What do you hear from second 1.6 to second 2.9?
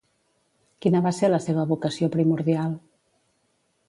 vocació primordial?